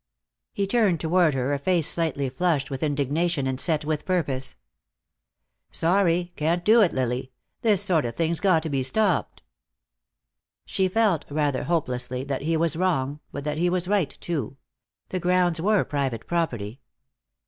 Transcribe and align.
He 0.51 0.65
turned 0.65 0.99
toward 0.99 1.35
her 1.35 1.53
a 1.53 1.59
face 1.59 1.87
slightly 1.87 2.27
flushed 2.27 2.71
with 2.71 2.81
indignation 2.81 3.45
and 3.45 3.61
set 3.61 3.85
with 3.85 4.03
purpose. 4.03 4.55
"Sorry. 5.69 6.31
Can't 6.35 6.65
do 6.65 6.81
it, 6.81 6.91
Lily. 6.91 7.31
This 7.61 7.83
sort 7.83 8.05
of 8.05 8.15
thing's 8.15 8.39
got 8.39 8.63
to 8.63 8.69
be 8.71 8.81
stopped." 8.81 9.43
She 10.65 10.87
felt, 10.87 11.25
rather 11.29 11.65
hopelessly, 11.65 12.23
that 12.23 12.41
he 12.41 12.57
was 12.57 12.75
wrong, 12.75 13.19
but 13.31 13.43
that 13.43 13.59
he 13.59 13.69
was 13.69 13.87
right, 13.87 14.09
too. 14.19 14.57
The 15.09 15.19
grounds 15.19 15.61
were 15.61 15.83
private 15.85 16.25
property. 16.25 16.81